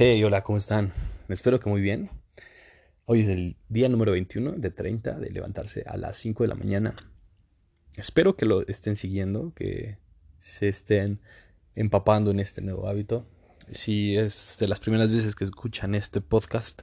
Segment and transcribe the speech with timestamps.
[0.00, 0.92] Hey, hola, ¿cómo están?
[1.28, 2.08] Espero que muy bien.
[3.04, 6.54] Hoy es el día número 21 de 30 de levantarse a las 5 de la
[6.54, 6.94] mañana.
[7.96, 9.98] Espero que lo estén siguiendo, que
[10.38, 11.18] se estén
[11.74, 13.26] empapando en este nuevo hábito.
[13.72, 16.82] Si es de las primeras veces que escuchan este podcast,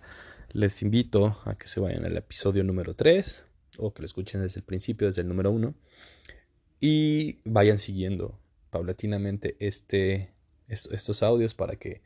[0.52, 3.46] les invito a que se vayan al episodio número 3
[3.78, 5.74] o que lo escuchen desde el principio, desde el número 1
[6.82, 8.38] y vayan siguiendo
[8.72, 10.34] paulatinamente este,
[10.68, 12.02] estos audios para que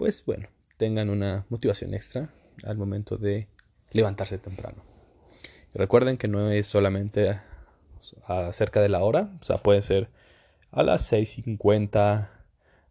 [0.00, 0.48] pues bueno,
[0.78, 2.30] tengan una motivación extra
[2.64, 3.48] al momento de
[3.90, 4.82] levantarse temprano.
[5.74, 7.38] recuerden que no es solamente
[8.26, 10.08] acerca de la hora, o sea, puede ser
[10.70, 12.30] a las 6.50,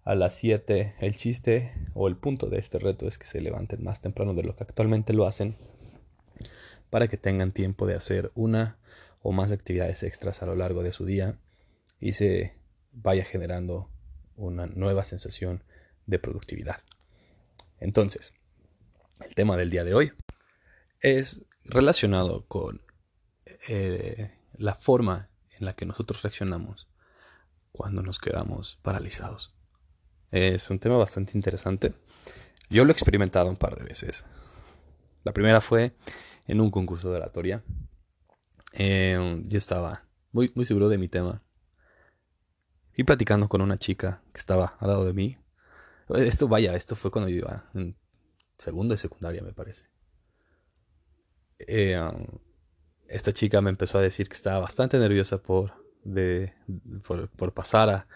[0.03, 0.97] a las 7.
[0.99, 4.43] El chiste o el punto de este reto es que se levanten más temprano de
[4.43, 5.57] lo que actualmente lo hacen
[6.91, 8.77] para que tengan tiempo de hacer una
[9.23, 11.39] o más actividades extras a lo largo de su día
[11.99, 12.53] y se
[12.91, 13.89] vaya generando
[14.35, 15.63] una nueva sensación
[16.05, 16.79] de productividad.
[17.79, 18.33] Entonces,
[19.25, 20.11] el tema del día de hoy
[21.01, 22.81] es relacionado con
[23.67, 26.89] eh, la forma en la que nosotros reaccionamos
[27.71, 29.53] cuando nos quedamos paralizados.
[30.31, 31.93] Es un tema bastante interesante.
[32.69, 34.25] Yo lo he experimentado un par de veces.
[35.23, 35.95] La primera fue
[36.47, 37.63] en un concurso de oratoria.
[38.73, 41.41] Eh, yo estaba muy, muy seguro de mi tema.
[42.95, 45.37] Y platicando con una chica que estaba al lado de mí.
[46.15, 47.95] Esto, vaya, esto fue cuando yo iba en
[48.57, 49.85] segundo de secundaria, me parece.
[51.59, 52.39] Eh, um,
[53.07, 56.53] esta chica me empezó a decir que estaba bastante nerviosa por, de,
[57.03, 58.07] por, pasar a,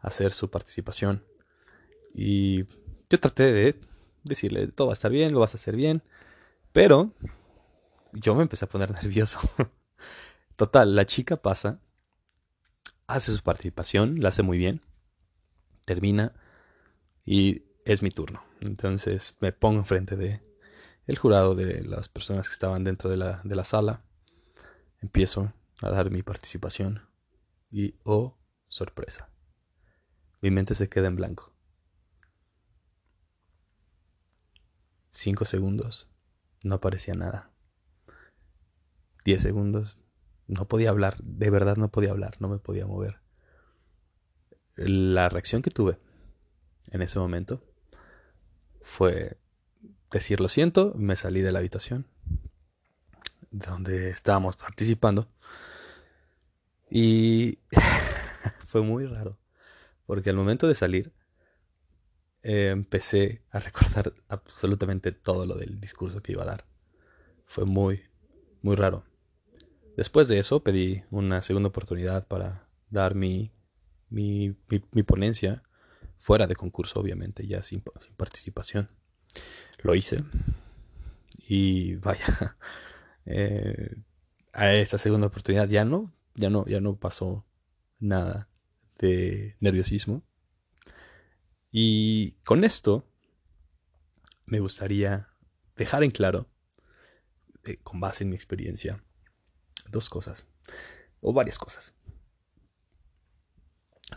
[0.00, 1.24] hacer su participación.
[2.14, 2.64] Y
[3.08, 3.80] yo traté de
[4.24, 6.02] decirle, todo va a estar bien, lo vas a hacer bien.
[6.72, 7.12] Pero
[8.12, 9.40] yo me empecé a poner nervioso.
[10.56, 11.80] Total, la chica pasa,
[13.06, 14.82] hace su participación, la hace muy bien,
[15.84, 16.34] termina
[17.30, 18.42] y es mi turno.
[18.62, 20.40] Entonces me pongo enfrente de
[21.06, 24.02] el jurado, de las personas que estaban dentro de la, de la sala.
[25.02, 27.06] Empiezo a dar mi participación
[27.70, 29.30] y, oh, sorpresa,
[30.40, 31.52] mi mente se queda en blanco.
[35.12, 36.10] Cinco segundos,
[36.64, 37.50] no aparecía nada.
[39.26, 39.98] Diez segundos,
[40.46, 43.20] no podía hablar, de verdad no podía hablar, no me podía mover.
[44.76, 45.98] La reacción que tuve
[46.92, 47.62] en ese momento
[48.80, 49.38] fue
[50.10, 52.06] decir lo siento, me salí de la habitación
[53.50, 55.28] donde estábamos participando
[56.90, 57.58] y
[58.64, 59.38] fue muy raro
[60.06, 61.12] porque al momento de salir
[62.42, 66.64] eh, empecé a recordar absolutamente todo lo del discurso que iba a dar.
[67.44, 68.02] Fue muy,
[68.62, 69.04] muy raro.
[69.96, 73.50] Después de eso pedí una segunda oportunidad para dar mi,
[74.08, 74.56] mi,
[74.92, 75.62] mi ponencia
[76.18, 77.82] fuera de concurso, obviamente, ya sin,
[78.16, 78.90] participación.
[79.82, 80.24] Lo hice.
[81.38, 82.56] Y vaya,
[83.26, 83.96] eh,
[84.52, 87.46] a esta segunda oportunidad ya no, ya no, ya no pasó
[87.98, 88.48] nada
[88.98, 90.22] de nerviosismo.
[91.70, 93.06] Y con esto
[94.46, 95.28] me gustaría
[95.76, 96.48] dejar en claro,
[97.64, 99.04] eh, con base en mi experiencia,
[99.90, 100.48] dos cosas,
[101.20, 101.94] o varias cosas.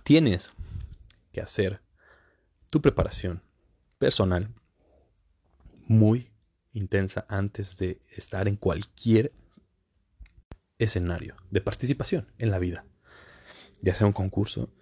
[0.03, 0.51] Tienes
[1.33, 1.81] que hacer
[2.71, 3.43] tu preparación
[3.99, 4.49] personal
[5.87, 6.31] muy
[6.73, 9.33] intensa antes de estar en cualquier
[10.79, 12.85] escenario de participación en la vida.
[13.81, 14.73] Ya sea un concurso,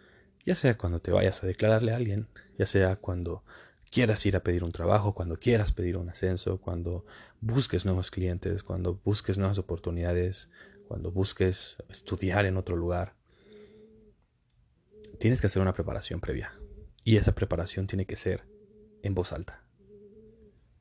[0.46, 2.28] ya sea cuando te vayas a declararle a alguien,
[2.58, 3.44] ya sea cuando
[3.90, 7.06] quieras ir a pedir un trabajo, cuando quieras pedir un ascenso, cuando
[7.42, 10.48] busques nuevos clientes, cuando busques nuevas oportunidades,
[10.88, 13.16] cuando busques estudiar en otro lugar.
[15.18, 16.54] Tienes que hacer una preparación previa.
[17.04, 18.48] Y esa preparación tiene que ser
[19.02, 19.64] en voz alta.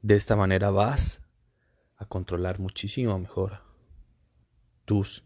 [0.02, 1.22] De esta manera vas
[1.96, 3.60] a controlar muchísimo mejor
[4.84, 5.24] tus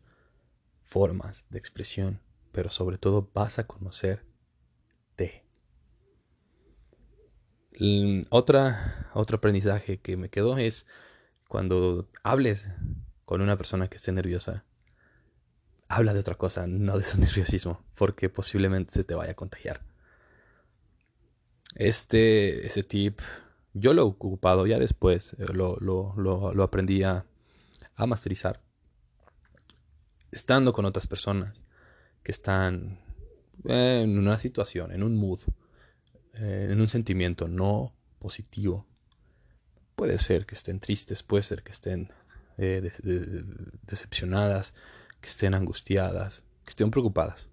[0.80, 2.20] formas de expresión,
[2.52, 4.26] pero sobre todo vas a conocerte.
[8.30, 10.86] Otra, otro aprendizaje que me quedó es
[11.48, 12.68] cuando hables
[13.24, 14.64] con una persona que esté nerviosa,
[15.88, 19.91] habla de otra cosa, no de su nerviosismo, porque posiblemente se te vaya a contagiar.
[21.74, 23.20] Este, ese tip
[23.74, 27.24] yo lo he ocupado ya después, eh, lo, lo, lo, aprendí a,
[27.96, 28.60] masterizar.
[30.30, 31.62] Estando con otras personas
[32.22, 32.98] que están
[33.64, 35.40] en una situación, en un mood,
[36.34, 38.86] eh, en un sentimiento no positivo.
[39.94, 42.10] Puede ser que estén tristes, puede ser que estén
[42.58, 42.90] eh,
[43.82, 44.74] decepcionadas,
[45.20, 47.48] que estén angustiadas, que estén preocupadas.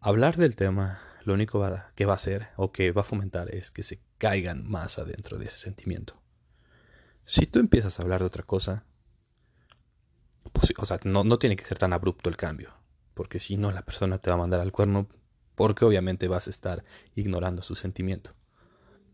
[0.00, 1.60] Hablar del tema lo único
[1.96, 5.38] que va a hacer o que va a fomentar es que se caigan más adentro
[5.38, 6.22] de ese sentimiento.
[7.24, 8.84] Si tú empiezas a hablar de otra cosa,
[10.52, 12.72] pues, o sea, no, no tiene que ser tan abrupto el cambio,
[13.12, 15.08] porque si no, la persona te va a mandar al cuerno,
[15.56, 16.84] porque obviamente vas a estar
[17.16, 18.36] ignorando su sentimiento.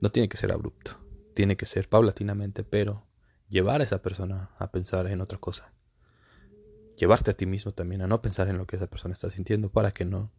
[0.00, 0.98] No tiene que ser abrupto,
[1.32, 3.06] tiene que ser paulatinamente, pero
[3.48, 5.72] llevar a esa persona a pensar en otra cosa.
[6.98, 9.70] Llevarte a ti mismo también a no pensar en lo que esa persona está sintiendo
[9.70, 10.30] para que no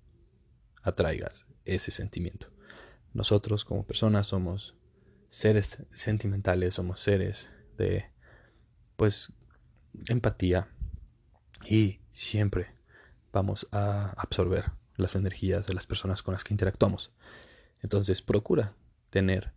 [0.83, 2.47] atraigas ese sentimiento.
[3.13, 4.75] Nosotros como personas somos
[5.29, 8.05] seres sentimentales, somos seres de
[8.95, 9.33] pues
[10.07, 10.67] empatía
[11.65, 12.75] y siempre
[13.31, 17.11] vamos a absorber las energías de las personas con las que interactuamos.
[17.81, 18.75] Entonces procura
[19.09, 19.53] tener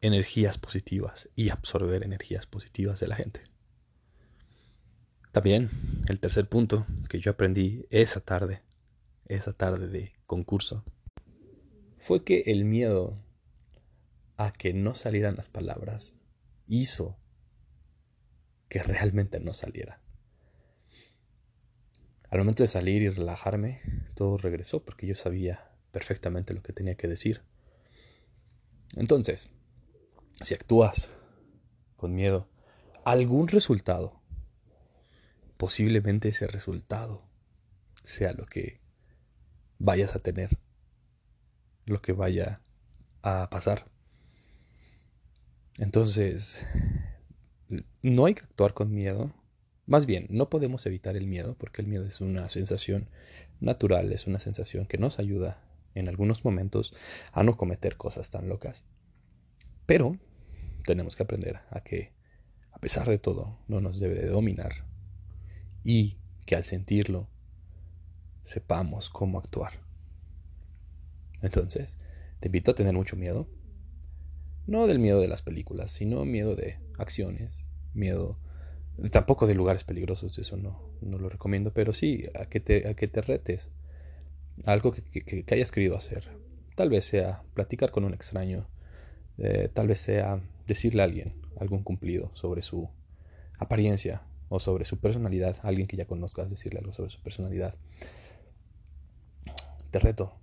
[0.00, 3.42] energías positivas y absorber energías positivas de la gente.
[5.32, 5.70] También
[6.08, 8.62] el tercer punto que yo aprendí esa tarde,
[9.26, 10.82] esa tarde de concurso,
[11.98, 13.22] fue que el miedo
[14.38, 16.14] a que no salieran las palabras
[16.66, 17.18] hizo
[18.70, 20.00] que realmente no saliera.
[22.30, 23.82] Al momento de salir y relajarme,
[24.14, 27.42] todo regresó porque yo sabía perfectamente lo que tenía que decir.
[28.96, 29.50] Entonces,
[30.40, 31.10] si actúas
[31.98, 32.48] con miedo,
[33.04, 34.22] algún resultado,
[35.58, 37.22] posiblemente ese resultado
[38.02, 38.81] sea lo que
[39.82, 40.58] vayas a tener,
[41.86, 42.60] lo que vaya
[43.22, 43.90] a pasar.
[45.78, 46.64] Entonces,
[48.00, 49.34] no hay que actuar con miedo.
[49.86, 53.08] Más bien, no podemos evitar el miedo porque el miedo es una sensación
[53.58, 55.60] natural, es una sensación que nos ayuda
[55.96, 56.94] en algunos momentos
[57.32, 58.84] a no cometer cosas tan locas.
[59.84, 60.16] Pero
[60.84, 62.12] tenemos que aprender a que,
[62.70, 64.86] a pesar de todo, no nos debe de dominar
[65.82, 67.28] y que al sentirlo
[68.42, 69.72] sepamos cómo actuar.
[71.40, 71.98] Entonces,
[72.40, 73.48] te invito a tener mucho miedo,
[74.66, 78.38] no del miedo de las películas, sino miedo de acciones, miedo
[79.10, 82.94] tampoco de lugares peligrosos, eso no, no lo recomiendo, pero sí a que te, a
[82.94, 83.70] que te retes
[84.64, 86.28] algo que, que, hayas querido hacer.
[86.76, 88.68] Tal vez sea platicar con un extraño,
[89.38, 92.88] eh, tal vez sea decirle a alguien algún cumplido sobre su
[93.58, 97.74] apariencia o sobre su personalidad, alguien que ya conozcas, decirle algo sobre su personalidad.
[99.92, 100.34] Te reto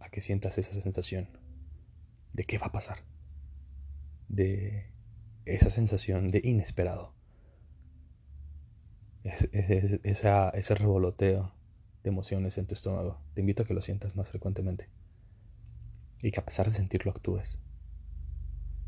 [0.00, 1.28] a que sientas esa sensación
[2.32, 2.98] de qué va a pasar
[4.28, 4.86] de
[5.44, 7.12] esa sensación de inesperado.
[9.24, 11.52] ese revoloteo
[12.02, 13.20] de emociones en tu estómago.
[13.34, 14.88] Te invito a que lo sientas más frecuentemente.
[16.22, 17.58] Y que a pesar de sentirlo actúes.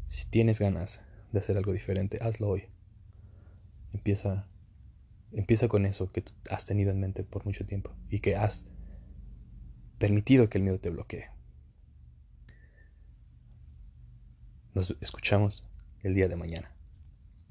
[0.06, 1.00] Si tienes ganas
[1.32, 2.68] de hacer algo diferente, hazlo hoy.
[3.92, 4.46] Empieza,
[5.32, 8.64] empieza con eso que has tenido en mente por mucho tiempo y que has
[10.04, 11.30] permitido que el miedo te bloquee.
[14.74, 15.66] Nos escuchamos
[16.02, 16.73] el día de mañana.